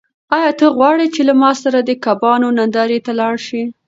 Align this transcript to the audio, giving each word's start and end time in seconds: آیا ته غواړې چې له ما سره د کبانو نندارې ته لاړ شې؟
آیا 0.37 0.51
ته 0.59 0.65
غواړې 0.77 1.07
چې 1.15 1.21
له 1.29 1.33
ما 1.41 1.51
سره 1.63 1.79
د 1.81 1.91
کبانو 2.05 2.47
نندارې 2.57 2.99
ته 3.05 3.11
لاړ 3.19 3.35
شې؟ 3.47 3.63